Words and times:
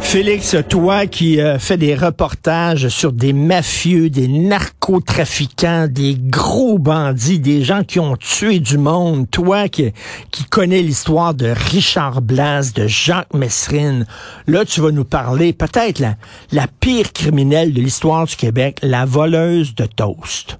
Félix, 0.00 0.56
toi 0.68 1.06
qui 1.06 1.40
euh, 1.40 1.58
fais 1.58 1.76
des 1.76 1.94
reportages 1.94 2.88
sur 2.88 3.12
des 3.12 3.32
mafieux, 3.32 4.08
des 4.08 4.26
narcotrafiquants, 4.26 5.86
des 5.88 6.16
gros 6.18 6.78
bandits, 6.78 7.38
des 7.38 7.62
gens 7.62 7.84
qui 7.84 8.00
ont 8.00 8.16
tué 8.16 8.58
du 8.58 8.78
monde, 8.78 9.30
toi 9.30 9.68
qui, 9.68 9.92
qui 10.30 10.44
connais 10.44 10.82
l'histoire 10.82 11.34
de 11.34 11.52
Richard 11.70 12.22
Blas, 12.22 12.72
de 12.74 12.86
Jacques 12.86 13.34
Messrine, 13.34 14.06
là 14.46 14.64
tu 14.64 14.80
vas 14.80 14.90
nous 14.90 15.04
parler 15.04 15.52
peut-être 15.52 15.98
la, 15.98 16.16
la 16.52 16.66
pire 16.66 17.12
criminelle 17.12 17.72
de 17.72 17.80
l'histoire 17.80 18.26
du 18.26 18.36
Québec, 18.36 18.78
la 18.82 19.04
voleuse 19.04 19.74
de 19.74 19.84
toast. 19.84 20.57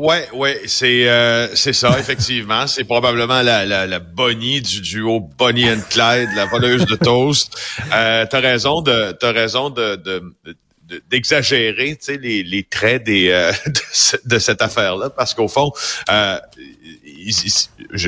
Ouais, 0.00 0.26
ouais, 0.32 0.62
c'est 0.64 1.10
euh, 1.10 1.54
c'est 1.54 1.74
ça 1.74 1.98
effectivement. 1.98 2.66
c'est 2.66 2.84
probablement 2.84 3.42
la, 3.42 3.66
la, 3.66 3.86
la 3.86 3.98
Bonnie 3.98 4.62
du 4.62 4.80
duo 4.80 5.20
Bonnie 5.20 5.68
and 5.68 5.82
Clyde, 5.90 6.30
la 6.34 6.46
voleuse 6.46 6.86
de 6.86 6.96
toast. 6.96 7.54
Euh, 7.92 8.24
t'as 8.24 8.40
raison 8.40 8.80
de 8.80 9.12
t'as 9.20 9.32
raison 9.32 9.68
de, 9.68 9.96
de, 9.96 10.22
d'exagérer 11.10 11.98
les, 12.08 12.42
les 12.42 12.64
traits 12.64 13.04
des, 13.04 13.28
euh, 13.28 13.52
de, 14.24 14.38
cette 14.38 14.62
affaire-là, 14.62 15.10
parce 15.10 15.34
qu'au 15.34 15.48
fond, 15.48 15.70
euh, 16.10 16.38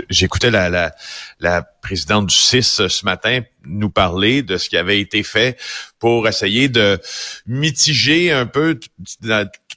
j'écoutais 0.08 0.50
la, 0.50 0.70
la, 0.70 0.94
la 1.40 1.62
présidente 1.62 2.26
du 2.26 2.34
CIS 2.34 2.88
ce 2.88 3.04
matin 3.04 3.40
nous 3.64 3.90
parler 3.90 4.42
de 4.42 4.56
ce 4.56 4.68
qui 4.68 4.76
avait 4.76 5.00
été 5.00 5.22
fait 5.22 5.58
pour 5.98 6.26
essayer 6.26 6.68
de 6.68 6.98
mitiger 7.46 8.32
un 8.32 8.46
peu 8.46 8.78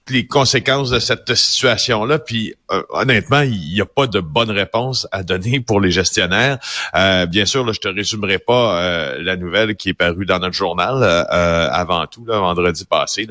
les 0.10 0.28
conséquences 0.28 0.90
de 0.90 1.00
cette 1.00 1.34
situation-là. 1.34 2.20
Puis 2.20 2.54
euh, 2.72 2.84
honnêtement, 2.90 3.42
il 3.42 3.74
n'y 3.74 3.82
a 3.82 3.86
pas 3.86 4.08
de 4.08 4.20
bonne 4.20 4.52
réponse 4.52 5.08
à 5.12 5.24
donner 5.24 5.60
pour 5.60 5.82
les 5.82 5.92
gestionnaires. 5.92 6.60
Euh, 6.96 7.26
bien 7.26 7.46
sûr, 7.46 7.66
là, 7.66 7.72
je 7.74 7.80
te 7.80 7.88
résumerai 7.88 8.40
pas 8.40 8.80
euh, 8.80 9.18
la 9.22 9.36
nouvelle 9.36 9.76
qui 9.76 9.90
est 9.90 9.94
parue 9.94 10.26
dans 10.26 10.40
notre 10.40 10.56
journal 10.56 11.04
avant 11.04 12.06
tout, 12.08 12.26
là, 12.26 12.40
vendredi 12.40 12.86
passé. 12.86 13.28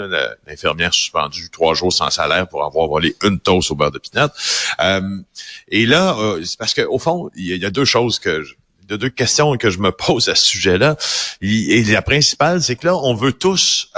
L'infirmière 0.47 0.92
suspendue 0.92 1.48
trois 1.50 1.75
jours 1.75 1.92
sans 1.92 2.11
salaire 2.11 2.48
pour 2.48 2.64
avoir 2.64 2.88
volé 2.88 3.14
une 3.22 3.38
toast 3.38 3.70
au 3.70 3.75
beurre 3.75 3.91
de 3.91 3.98
pinot. 3.98 4.28
et 5.69 5.86
là, 5.86 6.16
c'est 6.44 6.59
parce 6.59 6.75
qu'au 6.75 6.98
fond, 6.98 7.31
il 7.36 7.56
y, 7.56 7.66
a 7.66 7.70
deux 7.70 7.84
choses 7.84 8.19
que 8.19 8.42
je, 8.42 8.55
deux 8.97 9.09
questions 9.09 9.56
que 9.56 9.70
je 9.70 9.78
me 9.78 9.92
pose 9.92 10.28
à 10.28 10.34
ce 10.34 10.47
sujet-là. 10.47 10.97
Et 11.41 11.84
la 11.84 12.03
principale, 12.03 12.62
c'est 12.62 12.77
que 12.77 12.86
là, 12.86 12.97
on 12.97 13.14
veut 13.14 13.33
tous 13.33 13.91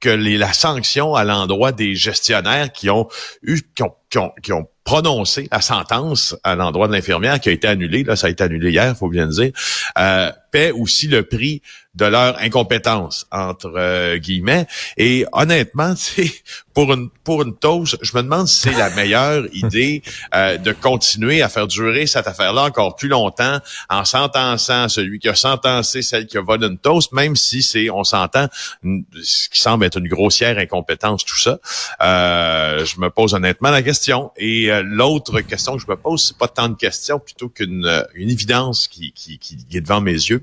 que 0.00 0.08
les, 0.08 0.38
la 0.38 0.52
sanction 0.52 1.14
à 1.14 1.24
l'endroit 1.24 1.72
des 1.72 1.94
gestionnaires 1.94 2.72
qui 2.72 2.90
ont 2.90 3.08
eu, 3.42 3.60
qui 3.74 3.82
ont, 3.82 3.94
qui 4.08 4.18
ont, 4.18 4.32
qui 4.42 4.52
ont 4.52 4.66
prononcé 4.84 5.48
la 5.52 5.60
sentence 5.60 6.36
à 6.42 6.56
l'endroit 6.56 6.88
de 6.88 6.92
l'infirmière 6.92 7.38
qui 7.38 7.48
a 7.48 7.52
été 7.52 7.68
annulée, 7.68 8.02
là, 8.02 8.16
ça 8.16 8.26
a 8.26 8.30
été 8.30 8.42
annulé 8.42 8.70
hier, 8.70 8.96
faut 8.96 9.08
bien 9.08 9.26
le 9.26 9.32
dire, 9.32 9.52
euh, 9.98 10.32
paie 10.50 10.70
aussi 10.70 11.08
le 11.08 11.22
prix 11.22 11.62
de 11.94 12.04
leur 12.04 12.38
incompétence 12.40 13.26
entre 13.32 13.72
euh, 13.76 14.16
guillemets. 14.18 14.66
Et 14.96 15.26
honnêtement, 15.32 15.94
c'est 15.96 16.30
pour 16.72 16.92
une 16.92 17.10
pour 17.24 17.42
une 17.42 17.56
toast, 17.56 17.98
je 18.00 18.16
me 18.16 18.22
demande 18.22 18.46
si 18.46 18.60
c'est 18.60 18.72
la 18.72 18.90
meilleure 18.90 19.44
idée 19.52 20.02
euh, 20.34 20.56
de 20.56 20.72
continuer 20.72 21.42
à 21.42 21.48
faire 21.48 21.66
durer 21.66 22.06
cette 22.06 22.28
affaire-là 22.28 22.62
encore 22.62 22.94
plus 22.94 23.08
longtemps 23.08 23.58
en 23.88 24.04
sentençant 24.04 24.88
celui 24.88 25.18
qui 25.18 25.28
a 25.28 25.34
sentencé 25.34 26.02
celle 26.02 26.26
qui 26.26 26.38
a 26.38 26.42
volé 26.42 26.68
une 26.68 26.78
toast, 26.78 27.12
même 27.12 27.34
si 27.34 27.62
c'est, 27.62 27.90
on 27.90 28.04
s'entend, 28.04 28.46
ce 28.82 29.48
qui 29.48 29.60
semble 29.60 29.84
être 29.84 29.98
une 29.98 30.08
grossière 30.08 30.58
incompétence, 30.58 31.24
tout 31.24 31.38
ça. 31.38 31.58
Euh, 32.02 32.84
je 32.84 33.00
me 33.00 33.10
pose 33.10 33.34
honnêtement 33.34 33.70
la 33.70 33.82
question. 33.82 34.30
Et 34.36 34.70
l'autre 34.84 35.40
question 35.40 35.76
que 35.76 35.82
je 35.82 35.88
me 35.88 35.96
pose, 35.96 36.28
c'est 36.28 36.36
pas 36.36 36.48
tant 36.48 36.68
de 36.68 36.76
questions 36.76 37.18
plutôt 37.18 37.48
qu'une 37.48 38.04
une 38.14 38.30
évidence 38.30 38.88
qui, 38.88 39.12
qui, 39.12 39.38
qui 39.38 39.56
est 39.72 39.80
devant 39.80 40.00
mes 40.00 40.12
yeux. 40.12 40.39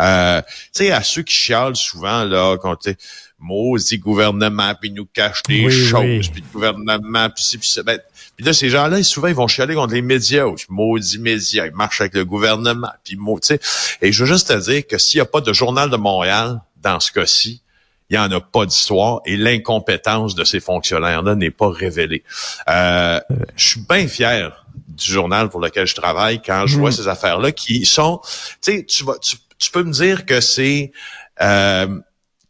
Euh, 0.00 0.42
tu 0.42 0.68
sais, 0.72 0.92
à 0.92 1.02
ceux 1.02 1.22
qui 1.22 1.34
chialent 1.34 1.76
souvent, 1.76 2.24
là, 2.24 2.56
quand 2.56 2.76
tu 2.76 2.94
maudit 3.38 3.98
gouvernement, 3.98 4.74
puis 4.80 4.90
nous 4.90 5.06
cache 5.06 5.42
des 5.44 5.70
choses, 5.70 6.28
puis 6.28 6.42
le 6.42 6.52
gouvernement, 6.52 7.30
puis 7.30 7.44
ci, 7.44 7.58
puis 7.58 7.68
ça. 7.68 7.82
Ben, 7.82 7.98
puis 8.36 8.44
là, 8.44 8.52
ces 8.52 8.68
gens-là, 8.68 9.02
souvent, 9.02 9.28
ils 9.28 9.34
vont 9.34 9.48
chialer 9.48 9.74
contre 9.74 9.94
les 9.94 10.02
médias. 10.02 10.46
Maudit 10.68 11.18
médias, 11.18 11.66
ils 11.66 11.72
marchent 11.72 12.00
avec 12.00 12.14
le 12.14 12.24
gouvernement. 12.24 12.90
Puis, 13.04 13.16
tu 13.16 13.38
sais. 13.42 13.60
Et 14.00 14.12
je 14.12 14.24
veux 14.24 14.30
juste 14.30 14.48
te 14.48 14.70
dire 14.70 14.86
que 14.86 14.96
s'il 14.96 15.18
n'y 15.18 15.22
a 15.22 15.24
pas 15.24 15.40
de 15.40 15.52
journal 15.52 15.90
de 15.90 15.96
Montréal, 15.96 16.60
dans 16.80 17.00
ce 17.00 17.10
cas-ci, 17.10 17.62
il 18.10 18.16
n'y 18.16 18.24
en 18.24 18.30
a 18.30 18.40
pas 18.40 18.64
d'histoire 18.64 19.20
et 19.26 19.36
l'incompétence 19.36 20.34
de 20.34 20.44
ces 20.44 20.60
fonctionnaires-là 20.60 21.34
n'est 21.34 21.50
pas 21.50 21.68
révélée. 21.68 22.22
Euh, 22.68 23.20
je 23.56 23.66
suis 23.66 23.80
bien 23.88 24.06
fier 24.08 24.64
du 24.98 25.12
journal 25.12 25.48
pour 25.48 25.60
lequel 25.60 25.86
je 25.86 25.94
travaille 25.94 26.42
quand 26.42 26.66
je 26.66 26.78
vois 26.78 26.90
mm. 26.90 26.94
ces 26.94 27.08
affaires-là 27.08 27.52
qui 27.52 27.86
sont, 27.86 28.20
tu 28.62 28.72
sais, 28.72 28.84
tu 28.84 29.04
vas, 29.04 29.14
tu, 29.18 29.70
peux 29.70 29.82
me 29.82 29.92
dire 29.92 30.26
que 30.26 30.40
c'est 30.40 30.92
euh, 31.40 31.98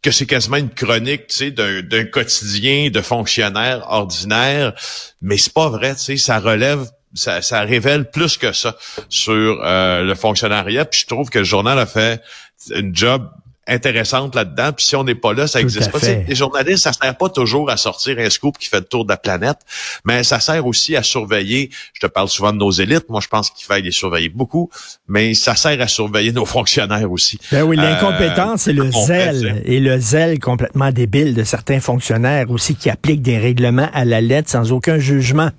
que 0.03 0.11
c'est 0.11 0.27
quasiment 0.27 0.57
une 0.57 0.71
chronique, 0.71 1.27
tu 1.29 1.37
sais, 1.37 1.51
d'un 1.51 2.05
quotidien 2.05 2.91
de 2.91 3.01
fonctionnaires 3.01 3.85
ordinaires, 3.89 4.73
mais 5.21 5.37
c'est 5.37 5.53
pas 5.53 5.69
vrai, 5.69 5.95
tu 5.95 6.03
sais, 6.03 6.17
ça 6.17 6.39
relève 6.39 6.87
ça, 7.15 7.41
ça, 7.43 7.63
révèle 7.63 8.11
plus 8.11 8.37
que 8.37 8.53
ça 8.53 8.77
sur 9.09 9.61
euh, 9.65 10.03
le 10.03 10.15
fonctionnariat. 10.15 10.85
Puis 10.85 11.01
je 11.01 11.07
trouve 11.07 11.31
que 11.31 11.39
le 11.39 11.45
journal 11.45 11.79
a 11.79 11.87
fait 11.87 12.23
une 12.71 12.95
job 12.95 13.31
intéressante 13.69 14.35
là-dedans. 14.35 14.73
Puis 14.73 14.87
si 14.87 14.97
on 14.97 15.05
n'est 15.05 15.15
pas 15.15 15.33
là, 15.33 15.47
ça 15.47 15.61
n'existe 15.61 15.91
pas. 15.91 15.99
Les 16.01 16.35
journalistes, 16.35 16.85
ça 16.85 16.93
sert 16.93 17.17
pas 17.17 17.29
toujours 17.29 17.71
à 17.71 17.77
sortir 17.77 18.19
un 18.19 18.31
scoop 18.31 18.59
qui 18.59 18.69
fait 18.69 18.81
le 18.81 18.87
tour 18.87 19.05
de 19.05 19.11
la 19.11 19.17
planète, 19.17 19.59
mais 20.05 20.25
ça 20.25 20.41
sert 20.41 20.67
aussi 20.67 20.97
à 20.97 21.03
surveiller. 21.03 21.71
Je 21.93 22.01
te 22.01 22.07
parle 22.07 22.29
souvent 22.29 22.53
de 22.53 22.59
nos 22.59 22.71
élites. 22.71 23.09
Moi, 23.09 23.21
je 23.21 23.29
pense 23.29 23.51
qu'il 23.51 23.67
faut 23.67 23.75
les 23.75 23.91
surveiller 23.91 24.29
beaucoup, 24.29 24.71
mais 25.07 25.35
ça 25.35 25.55
sert 25.55 25.81
à 25.81 25.89
surveiller 25.89 26.33
nos 26.33 26.47
fonctionnaires 26.47 27.11
aussi. 27.11 27.39
Ben 27.53 27.63
oui, 27.63 27.77
l'incompétence 27.77 28.67
et 28.67 28.73
le 28.73 28.87
euh, 28.87 29.07
zèle 29.07 29.63
et 29.65 29.81
le 29.81 29.99
zèle 29.99 30.39
complètement 30.39 30.91
débile 30.91 31.35
de 31.35 31.45
certains 31.45 31.81
fonctionnaires 31.81 32.51
aussi 32.51 32.75
qui 32.75 32.91
appliquent 32.91 33.23
des 33.23 33.39
règlements 33.39 33.91
à 33.93 34.05
la 34.05 34.21
lettre 34.21 34.51
sans 34.51 34.73
aucun 34.73 34.99
jugement. 34.99 35.51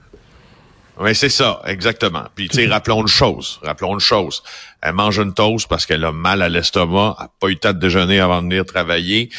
Oui, 0.99 1.15
c'est 1.15 1.29
ça, 1.29 1.61
exactement. 1.65 2.23
Puis, 2.35 2.49
tu 2.49 2.57
sais, 2.57 2.67
rappelons 2.67 3.01
une 3.01 3.07
chose, 3.07 3.61
rappelons 3.63 3.93
une 3.93 4.01
chose. 4.01 4.43
Elle 4.81 4.93
mange 4.93 5.19
une 5.19 5.33
toast 5.33 5.67
parce 5.67 5.85
qu'elle 5.85 6.05
a 6.05 6.11
mal 6.11 6.41
à 6.41 6.49
l'estomac, 6.49 7.15
elle 7.17 7.23
n'a 7.25 7.31
pas 7.39 7.47
eu 7.47 7.53
le 7.53 7.59
temps 7.59 7.73
de 7.73 7.79
déjeuner 7.79 8.19
avant 8.19 8.41
de 8.41 8.47
venir 8.47 8.65
travailler. 8.65 9.29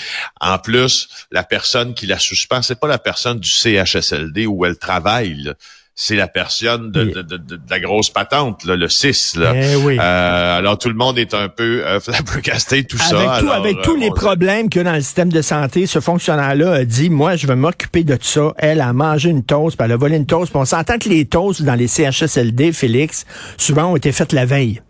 En 0.41 0.59
plus, 0.59 1.09
la 1.31 1.43
personne 1.43 1.95
qui 1.95 2.07
la 2.07 2.19
suspend, 2.19 2.63
c'est 2.63 2.79
pas 2.79 2.89
la 2.89 2.99
personne 2.99 3.39
du 3.39 3.49
CHSLD 3.49 4.47
où 4.47 4.65
elle 4.65 4.79
travaille 4.79 5.55
c'est 6.03 6.17
la 6.17 6.29
personne 6.29 6.91
de, 6.93 7.05
de, 7.05 7.21
de, 7.37 7.61
la 7.69 7.79
grosse 7.79 8.09
patente, 8.09 8.65
là, 8.65 8.75
le 8.75 8.89
6. 8.89 9.37
Là. 9.37 9.53
Eh 9.55 9.75
euh, 9.77 10.57
alors 10.57 10.79
tout 10.79 10.89
le 10.89 10.95
monde 10.95 11.19
est 11.19 11.35
un 11.35 11.51
peu 11.51 11.83
euh, 11.85 12.01
flabbergasté, 12.01 12.85
tout 12.85 12.97
avec 13.11 13.29
ça. 13.29 13.39
Tout, 13.39 13.51
avec 13.51 13.83
tous 13.83 13.97
euh, 13.97 14.01
les 14.01 14.09
problèmes 14.09 14.71
qu'il 14.71 14.79
y 14.79 14.81
a 14.81 14.91
dans 14.91 14.97
le 14.97 15.03
système 15.03 15.31
de 15.31 15.43
santé, 15.43 15.87
ce 15.87 16.01
fonctionnaire-là 16.01 16.73
a 16.73 16.85
dit, 16.87 17.11
moi, 17.11 17.37
je 17.37 17.47
vais 17.47 17.55
m'occuper 17.55 18.03
de 18.03 18.17
tout 18.17 18.25
ça. 18.25 18.55
Elle 18.57 18.81
a 18.81 18.95
mangé 18.95 19.29
une 19.29 19.45
toast, 19.45 19.77
puis 19.77 19.85
elle 19.85 19.93
a 19.93 19.99
volé 19.99 20.17
une 20.17 20.25
toast. 20.25 20.57
on 20.57 20.65
s'entend 20.65 20.97
que 20.97 21.11
les 21.11 21.27
toasts 21.27 21.61
dans 21.63 21.75
les 21.75 21.87
CHSLD, 21.87 22.73
Félix, 22.73 23.27
souvent 23.59 23.93
ont 23.93 23.97
été 23.97 24.11
faites 24.11 24.33
la 24.33 24.47
veille. 24.47 24.81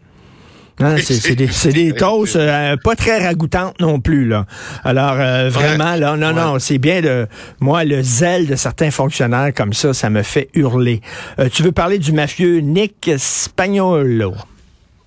Hein, 0.81 0.97
c'est 1.03 1.35
des, 1.35 1.47
des 1.73 1.93
toasts 1.93 2.37
euh, 2.37 2.77
pas 2.83 2.97
très 2.97 3.23
ragoûtantes 3.25 3.79
non 3.81 4.01
plus. 4.01 4.27
là. 4.27 4.47
Alors, 4.85 5.17
euh, 5.19 5.51
vraiment, 5.51 5.95
là, 5.95 6.17
non, 6.17 6.33
non, 6.33 6.59
c'est 6.59 6.79
bien 6.79 7.01
de... 7.03 7.27
Moi, 7.61 7.85
le 7.85 8.03
zèle 8.03 8.47
de 8.47 8.57
certains 8.57 8.91
fonctionnaires 8.91 9.53
comme 9.55 9.73
ça, 9.73 9.93
ça 9.93 10.09
me 10.11 10.23
fait 10.23 10.49
hurler. 10.55 11.01
Euh, 11.39 11.49
tu 11.53 11.63
veux 11.63 11.73
parler 11.73 11.99
du 11.99 12.13
mafieux 12.13 12.59
Nick 12.61 13.11
Spagnolo? 13.19 14.35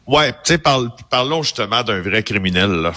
Ouais, 0.05 0.31
tu 0.43 0.53
sais, 0.53 0.57
parlons 0.57 1.43
justement 1.43 1.81
d'un 1.81 2.01
vrai 2.01 2.23
criminel, 2.23 2.69
là, 2.69 2.91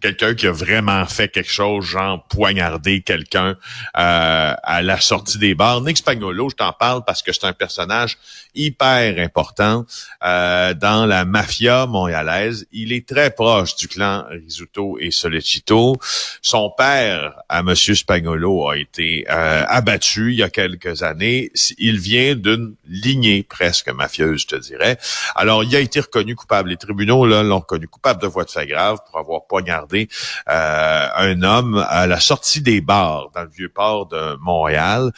quelqu'un 0.00 0.34
qui 0.34 0.46
a 0.46 0.52
vraiment 0.52 1.04
fait 1.06 1.28
quelque 1.28 1.50
chose, 1.50 1.84
genre 1.84 2.24
poignarder 2.28 3.02
quelqu'un 3.02 3.56
euh, 3.96 4.54
à 4.62 4.82
la 4.82 5.00
sortie 5.00 5.38
des 5.38 5.54
bars. 5.54 5.80
Nick 5.80 5.98
Spagnolo, 5.98 6.50
je 6.50 6.56
t'en 6.56 6.72
parle 6.72 7.04
parce 7.04 7.22
que 7.22 7.32
c'est 7.32 7.44
un 7.44 7.52
personnage 7.52 8.18
hyper 8.54 9.18
important 9.18 9.84
euh, 10.24 10.74
dans 10.74 11.06
la 11.06 11.24
mafia 11.24 11.86
montréalaise. 11.86 12.66
Il 12.72 12.92
est 12.92 13.06
très 13.06 13.30
proche 13.30 13.76
du 13.76 13.88
clan 13.88 14.24
Risuto 14.30 14.98
et 14.98 15.10
Solecito. 15.10 15.96
Son 16.42 16.70
père, 16.76 17.34
à 17.48 17.62
Monsieur 17.62 17.94
Spagnolo, 17.94 18.68
a 18.68 18.78
été 18.78 19.26
euh, 19.30 19.64
abattu 19.68 20.32
il 20.32 20.38
y 20.38 20.42
a 20.42 20.50
quelques 20.50 21.02
années. 21.02 21.50
Il 21.78 21.98
vient 21.98 22.34
d'une 22.34 22.74
lignée 22.86 23.42
presque 23.42 23.88
mafieuse, 23.88 24.42
je 24.42 24.46
te 24.46 24.56
dirais. 24.56 24.98
Alors, 25.34 25.64
il 25.64 25.74
a 25.76 25.80
été 25.80 26.00
reconnu 26.00 26.34
coupable. 26.34 26.70
Les 26.70 26.76
tribunaux 26.76 27.26
l'ont 27.26 27.58
reconnu 27.58 27.88
coupable 27.88 28.20
de 28.20 28.26
voie 28.26 28.44
de 28.44 28.50
fait 28.50 28.66
grave 28.66 28.98
pour 29.06 29.18
avoir 29.18 29.46
poignardé 29.46 29.87
euh, 29.94 31.08
un 31.16 31.42
homme 31.42 31.84
à 31.88 32.06
la 32.06 32.20
sortie 32.20 32.60
des 32.60 32.80
bars 32.80 33.30
dans 33.34 33.42
le 33.42 33.50
vieux 33.50 33.68
port 33.68 34.06
de 34.06 34.36
Montréal. 34.40 35.12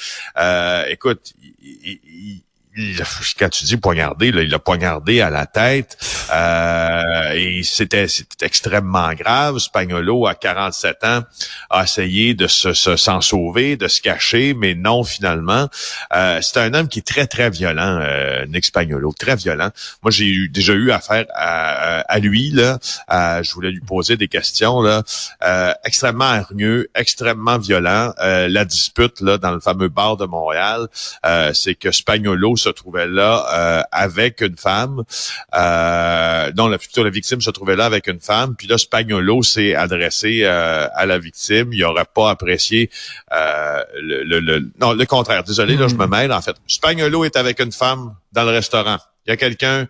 écoute, 0.88 1.32
il, 1.62 2.43
quand 3.38 3.49
tu 3.49 3.64
dis 3.64 3.76
poignardé, 3.76 4.32
là, 4.32 4.43
il 4.43 4.50
l'a 4.50 4.58
poignardé 4.58 5.20
à 5.20 5.31
la 5.31 5.46
tête 5.46 5.99
euh, 6.32 7.32
et 7.35 7.62
c'était 7.62 8.06
extrêmement 8.43 9.12
grave. 9.15 9.59
Spagnolo, 9.59 10.27
à 10.27 10.35
47 10.35 11.05
ans, 11.05 11.21
a 11.71 11.85
essayé 11.85 12.35
de 12.35 12.47
se, 12.47 12.73
s'en 12.73 13.21
sauver, 13.21 13.77
de 13.77 13.88
se 13.88 14.00
cacher, 14.00 14.55
mais 14.55 14.75
non, 14.75 15.05
finalement. 15.05 15.69
Euh, 16.15 16.41
c'est 16.43 16.59
un 16.59 16.75
homme 16.75 16.88
qui 16.88 17.00
est 17.00 17.06
très, 17.06 17.27
très 17.27 17.50
violent, 17.50 18.00
euh, 18.03 18.47
Nick 18.47 18.65
Spagnolo, 18.65 19.12
très 19.19 19.37
violent. 19.37 19.71
Moi, 20.03 20.11
j'ai 20.11 20.27
eu, 20.27 20.49
déjà 20.49 20.73
eu 20.73 20.91
affaire 20.91 21.27
à, 21.35 22.00
à 22.00 22.19
lui, 22.19 22.50
là. 22.50 22.79
je 23.11 23.53
voulais 23.53 23.71
lui 23.71 23.81
poser 23.81 24.17
des 24.17 24.29
questions, 24.29 24.81
là. 24.81 25.03
Euh, 25.44 25.73
extrêmement 25.85 26.25
hargneux, 26.25 26.88
extrêmement 26.94 27.59
violent. 27.59 28.12
Euh, 28.21 28.49
la 28.49 28.65
dispute, 28.65 29.21
là, 29.21 29.38
dans 29.38 29.53
le 29.53 29.61
fameux 29.61 29.88
bar 29.88 30.17
de 30.17 30.27
Montréal, 30.27 30.88
c'est 31.53 31.75
que 31.75 31.91
Spagnolo 31.91 32.56
se 32.56 32.69
trouvait 32.69 33.06
là 33.06 33.47
euh, 33.53 33.82
avec 33.93 34.41
une 34.41 34.56
femme. 34.56 35.03
Euh, 35.55 36.19
non, 36.56 36.69
la, 36.69 36.78
plutôt 36.78 37.05
la 37.05 37.11
victime 37.11 37.40
se 37.40 37.50
trouvait 37.50 37.76
là 37.76 37.87
avec 37.87 38.06
une 38.06 38.20
femme. 38.20 38.56
Puis 38.56 38.67
là, 38.67 38.78
Spagnolo 38.78 39.43
s'est 39.43 39.75
adressé 39.75 40.40
euh, 40.43 40.88
à 40.94 41.06
la 41.06 41.19
victime. 41.19 41.72
Il 41.72 41.81
n'aurait 41.81 42.06
pas 42.12 42.31
apprécié 42.31 42.90
euh, 43.32 43.82
le, 44.00 44.40
le, 44.40 44.70
Non, 44.81 44.93
le 44.93 45.06
contraire. 45.06 45.44
Désolé, 45.44 45.76
là, 45.76 45.88
je 45.88 45.94
me 45.94 46.06
hmm. 46.06 46.11
mêle. 46.11 46.32
En 46.32 46.40
fait, 46.40 46.56
Spagnolo 46.67 47.25
est 47.25 47.37
avec 47.37 47.61
une 47.61 47.72
femme 47.72 48.14
dans 48.32 48.44
le 48.44 48.50
restaurant. 48.50 48.99
Il 49.26 49.31
y 49.31 49.32
a 49.32 49.37
quelqu'un 49.37 49.87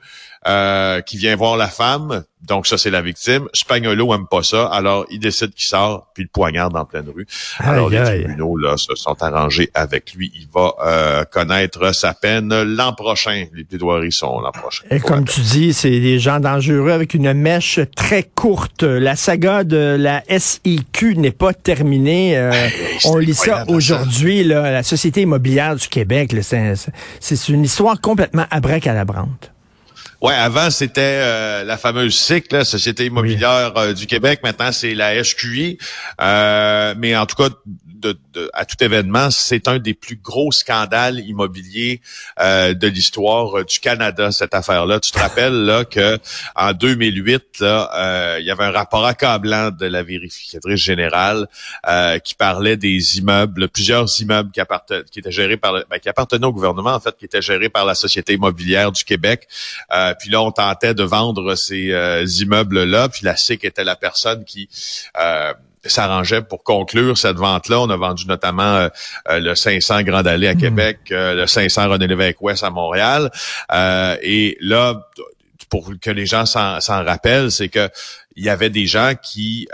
euh, 0.49 1.03
qui 1.03 1.19
vient 1.19 1.37
voir 1.37 1.59
la 1.59 1.69
femme, 1.69 2.25
donc 2.41 2.67
ça 2.67 2.79
c'est 2.79 2.89
la 2.89 3.03
victime. 3.03 3.47
Spagnolo 3.53 4.15
aime 4.15 4.27
pas 4.27 4.43
ça, 4.43 4.65
alors 4.69 5.05
il 5.11 5.19
décide 5.19 5.53
qu'il 5.53 5.67
sort 5.67 6.07
puis 6.15 6.23
le 6.23 6.31
poignarde 6.33 6.75
en 6.77 6.87
pleine 6.87 7.11
rue. 7.15 7.27
Alors 7.59 7.91
les 7.91 8.03
tribunaux 8.03 8.57
là 8.57 8.79
se 8.79 8.95
sont 8.95 9.23
arrangés 9.23 9.71
avec 9.75 10.15
lui. 10.15 10.33
Il 10.35 10.49
va 10.51 10.75
euh, 10.83 11.25
connaître 11.25 11.95
sa 11.95 12.15
peine 12.15 12.63
l'an 12.63 12.95
prochain. 12.95 13.45
Les 13.53 13.65
plaidoiries 13.65 14.13
sont 14.13 14.41
l'an 14.41 14.51
prochain. 14.51 14.85
Et 14.91 14.99
comme 14.99 15.27
tu 15.27 15.43
dis, 15.43 15.75
c'est 15.75 16.01
des 16.01 16.19
gens 16.19 16.41
dangereux 16.41 16.93
avec 16.93 17.13
une 17.13 17.35
mèche 17.35 17.81
très 17.95 18.23
courte. 18.23 18.83
La 18.83 19.17
saga 19.17 19.63
de 19.63 19.97
la 19.99 20.23
SIQ 20.27 21.17
n'est 21.17 21.33
pas 21.33 21.53
terminée. 21.53 22.39
Euh, 22.39 22.69
on 23.05 23.19
lit 23.19 23.35
ça 23.35 23.67
aujourd'hui. 23.69 24.43
La 24.45 24.83
Société 24.83 25.21
immobilière 25.21 25.77
du 25.77 25.87
Québec, 25.87 26.35
c'est 26.41 27.49
une 27.49 27.65
histoire 27.65 28.01
complètement 28.01 28.47
abracadabrante. 28.51 29.53
Ouais, 30.21 30.35
avant 30.35 30.71
c'était 30.71 31.01
euh, 31.01 31.65
la 31.65 31.79
fameuse 31.79 32.15
SIC, 32.15 32.53
la 32.53 32.65
Société 32.65 33.07
immobilière 33.07 33.73
euh, 33.77 33.95
du 33.95 34.07
Québec. 34.07 34.41
Maintenant 34.43 34.71
c'est 34.71 34.95
la 34.95 35.23
SQI. 35.25 35.79
Euh, 36.21 36.95
mais 36.99 37.17
en 37.17 37.25
tout 37.25 37.37
cas, 37.37 37.49
de, 38.01 38.51
à 38.55 38.65
tout 38.65 38.83
événement, 38.83 39.31
c'est 39.31 39.69
un 39.69 39.79
des 39.79 39.95
plus 39.95 40.17
gros 40.17 40.53
scandales 40.53 41.21
immobiliers 41.21 42.01
euh, 42.41 42.75
de 42.75 42.87
l'histoire 42.87 43.59
euh, 43.59 43.65
du 43.65 43.81
Canada, 43.81 44.31
cette 44.33 44.55
affaire-là. 44.55 45.01
Tu 45.01 45.13
te 45.13 45.19
rappelles 45.19 45.65
là 45.65 45.85
que 45.85 46.19
en 46.57 46.73
2008, 46.73 47.61
là, 47.61 47.91
euh, 47.95 48.37
il 48.41 48.47
y 48.47 48.51
avait 48.51 48.65
un 48.65 48.71
rapport 48.71 49.05
accablant 49.05 49.71
de 49.71 49.87
la 49.87 50.03
vérificatrice 50.03 50.81
générale 50.81 51.47
qui 52.25 52.35
parlait 52.35 52.77
des 52.77 53.19
immeubles, 53.19 53.69
plusieurs 53.69 54.09
immeubles 54.21 54.51
qui, 54.51 54.61
appartenaient, 54.61 55.05
qui 55.11 55.19
étaient 55.19 55.31
gérés 55.31 55.57
par, 55.57 55.73
ben, 55.91 55.99
qui 55.99 56.09
appartenaient 56.09 56.47
au 56.47 56.53
gouvernement 56.53 56.95
en 56.95 57.01
fait, 57.01 57.17
qui 57.17 57.25
étaient 57.25 57.43
gérés 57.43 57.69
par 57.69 57.85
la 57.85 57.95
Société 57.95 58.35
immobilière 58.35 58.93
du 58.93 59.05
Québec. 59.05 59.49
puis 60.19 60.31
là, 60.31 60.43
on 60.43 60.51
tentait 60.51 60.95
de 60.95 61.03
vendre 61.03 61.55
ces 61.55 61.93
immeubles-là, 62.43 63.09
puis 63.09 63.25
la 63.25 63.37
SIC 63.37 63.65
était 63.65 63.85
la 63.85 63.97
personne 63.97 64.45
qui 64.45 64.69
s'arrangeait 65.89 66.43
pour 66.43 66.63
conclure 66.63 67.17
cette 67.17 67.37
vente-là. 67.37 67.81
On 67.81 67.91
a 67.91 67.97
vendu 67.97 68.27
notamment 68.27 68.63
euh, 68.77 68.89
euh, 69.29 69.41
le 69.41 69.55
500 69.55 70.03
Grand 70.03 70.27
Allée 70.27 70.49
à 70.49 70.55
hmm. 70.55 70.61
Québec, 70.61 70.99
euh, 71.11 71.35
le 71.35 71.47
500 71.47 71.89
René 71.89 72.07
Lévesque-Ouest 72.07 72.65
à 72.65 72.71
Montréal. 72.71 73.31
et 74.23 74.57
là, 74.61 75.09
pour 75.69 75.93
que 76.01 76.11
les 76.11 76.27
gens 76.27 76.47
s'en 76.47 76.81
rappellent, 77.05 77.53
c'est 77.53 77.69
que 77.69 77.89
il 78.37 78.45
y 78.45 78.49
avait 78.49 78.71
des 78.71 78.87
gens 78.87 79.13
qui 79.21 79.69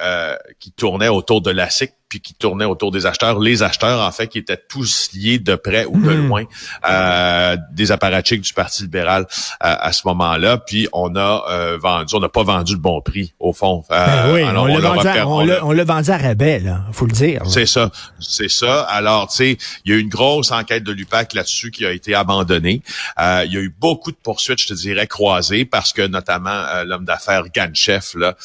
qui 0.58 0.72
tournaient 0.72 1.08
autour 1.08 1.40
de 1.42 1.50
la 1.50 1.70
SIC 1.70 1.92
puis 2.08 2.20
qui 2.20 2.34
tournaient 2.34 2.64
autour 2.64 2.92
des 2.92 3.06
acheteurs. 3.06 3.38
Les 3.38 3.62
acheteurs, 3.62 4.00
en 4.00 4.12
fait, 4.12 4.28
qui 4.28 4.38
étaient 4.38 4.60
tous 4.68 5.10
liés 5.12 5.38
de 5.38 5.54
près 5.56 5.86
ou 5.86 6.00
de 6.00 6.12
hmm. 6.12 6.28
loin 6.28 6.44
euh, 6.88 7.56
des 7.72 7.90
apparatchiks 7.90 8.40
du 8.40 8.52
Parti 8.52 8.82
libéral 8.82 9.22
euh, 9.22 9.26
à 9.60 9.92
ce 9.92 10.02
moment-là. 10.06 10.58
Puis 10.58 10.88
on 10.92 11.16
a 11.16 11.44
euh, 11.50 11.78
vendu, 11.78 12.14
on 12.14 12.20
n'a 12.20 12.28
pas 12.28 12.44
vendu 12.44 12.74
le 12.74 12.78
bon 12.78 13.00
prix, 13.00 13.34
au 13.40 13.52
fond. 13.52 13.84
Ben 13.90 14.32
oui, 14.32 14.44
on, 14.44 14.66
l'a 14.66 14.80
vendu, 14.80 15.08
à, 15.08 15.28
on, 15.28 15.72
l'a 15.72 15.84
vendu 15.84 16.10
à 16.10 16.16
rabais, 16.16 16.60
là, 16.60 16.84
faut 16.92 17.06
le 17.06 17.12
dire. 17.12 17.42
C'est 17.46 17.66
ça, 17.66 17.90
c'est 18.20 18.50
ça. 18.50 18.82
Alors, 18.82 19.28
tu 19.28 19.36
sais, 19.36 19.58
il 19.84 19.92
y 19.92 19.94
a 19.94 19.98
eu 19.98 20.00
une 20.00 20.08
grosse 20.08 20.52
enquête 20.52 20.84
de 20.84 20.92
l'UPAC 20.92 21.34
là-dessus 21.34 21.70
qui 21.70 21.84
a 21.84 21.90
été 21.90 22.14
abandonnée. 22.14 22.82
il 23.18 23.52
y 23.52 23.56
a 23.56 23.60
eu 23.60 23.74
beaucoup 23.76 24.12
de 24.12 24.16
poursuites, 24.16 24.60
je 24.60 24.68
te 24.68 24.74
dirais, 24.74 25.06
croisées, 25.06 25.64
parce 25.64 25.92
que 25.92 26.06
notamment 26.06 26.64
l'homme 26.84 27.04
d'affaires 27.04 27.44
Ganchef, 27.54 28.14
là, 28.14 28.36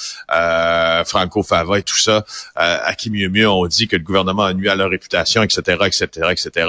Franco 1.06 1.44
Fava 1.44 1.80
et 1.80 1.84
tout 1.84 1.98
ça, 1.98 2.26
à 2.56 2.94
qui 2.96 3.10
mieux 3.10 3.30
mieux 3.30 3.50
on 3.50 3.66
dit 3.68 3.88
que 3.88 3.96
le 3.96 4.04
gouvernement 4.04 4.44
a 4.44 4.54
nuit 4.54 4.70
à 4.70 4.76
leur 4.76 4.90
réputation, 4.90 5.44
etc., 5.44 5.78
etc., 5.86 6.08
etc., 6.32 6.68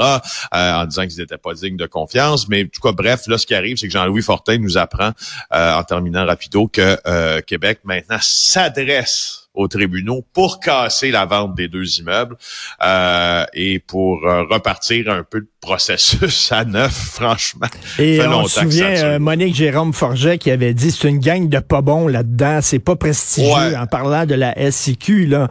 en 0.53 0.85
disant 0.87 1.07
qu'ils 1.07 1.19
n'étaient 1.19 1.39
pas 1.39 1.55
dignes 1.55 1.77
de 1.77 1.87
confiance. 1.87 2.49
Mais 2.49 2.65
en 2.65 2.69
tout 2.69 2.81
cas, 2.81 2.93
bref, 2.93 3.27
là, 3.27 3.39
ce 3.39 3.47
qui 3.47 3.55
arrive, 3.55 3.77
c'est 3.77 3.87
que 3.87 3.93
Jean-Louis 3.93 4.23
Fortin 4.23 4.59
nous 4.59 4.79
apprend, 4.79 5.13
euh, 5.53 5.75
en 5.75 5.83
terminant 5.85 6.27
rapido, 6.27 6.69
que 6.69 6.99
euh, 7.07 7.41
Québec 7.41 7.81
maintenant 7.85 8.19
s'adresse 8.21 9.49
aux 9.55 9.69
tribunaux 9.69 10.25
pour 10.33 10.61
casser 10.61 11.11
la 11.11 11.27
vente 11.27 11.55
des 11.55 11.69
deux 11.69 11.99
immeubles 12.01 12.37
euh, 12.83 13.45
et 13.53 13.79
pour 13.81 14.27
euh, 14.27 14.45
repartir 14.45 15.11
un 15.11 15.25
peu 15.25 15.47
processus 15.63 16.53
à 16.53 16.65
neuf, 16.65 16.93
franchement. 16.93 17.69
Et 17.99 18.21
on 18.21 18.47
se 18.47 18.61
souvient 18.61 18.97
euh, 18.97 19.19
Monique 19.19 19.55
Jérôme 19.55 19.95
Forget 19.95 20.37
qui 20.37 20.51
avait 20.51 20.75
dit 20.75 20.91
c'est 20.91 21.09
une 21.09 21.21
gang 21.21 21.49
de 21.49 21.59
pas 21.61 21.81
bons 21.81 22.09
là-dedans, 22.09 22.59
c'est 22.61 22.81
pas 22.81 22.97
prestigieux 22.97 23.77
en 23.79 23.87
parlant 23.87 24.27
de 24.27 24.35
la 24.35 24.55
SCQ 24.71 25.27
là. 25.27 25.49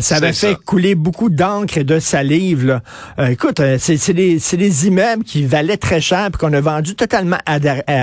ça 0.00 0.16
avait 0.16 0.32
fait 0.32 0.56
couler 0.56 0.94
beaucoup 0.94 1.28
d'encre 1.28 1.78
et 1.78 1.84
de 1.84 2.00
salive 2.00 2.66
là. 2.66 3.30
écoute, 3.30 3.60
c'est 3.78 4.14
des 4.14 4.38
c'est 4.38 4.56
des 4.56 4.86
immeubles 4.86 5.24
qui 5.24 5.44
valaient 5.44 5.76
très 5.76 6.00
cher 6.00 6.30
puis 6.32 6.40
qu'on 6.40 6.52
a 6.54 6.60
vendu 6.60 6.94
totalement 6.94 7.38
à, 7.46 7.58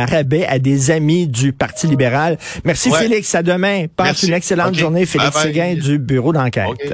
rabais 0.06 0.46
à 0.46 0.60
des 0.60 0.92
amis 0.92 1.28
du 1.28 1.54
Parti 1.54 1.88
libéral. 1.88 2.38
Merci 2.64 2.92
Félix, 2.92 3.34
à 3.36 3.44
demain. 3.44 3.86
Passe 3.96 4.24
une 4.24 4.34
excellente 4.34 4.76
journée. 4.76 5.06
Félix 5.06 5.38
Séguin 5.40 5.76
du 5.76 5.98
bureau 5.98 6.34
d'enquête. 6.34 6.66